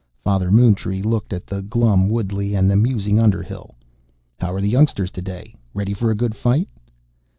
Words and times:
Father 0.23 0.49
Moontree 0.49 1.03
looked 1.03 1.31
at 1.31 1.45
the 1.45 1.61
glum 1.61 2.09
Woodley 2.09 2.55
and 2.55 2.71
the 2.71 2.75
musing 2.75 3.19
Underhill. 3.19 3.75
"How're 4.39 4.59
the 4.59 4.67
youngsters 4.67 5.11
today? 5.11 5.53
Ready 5.75 5.93
for 5.93 6.09
a 6.09 6.15
good 6.15 6.33
fight?" 6.35 6.69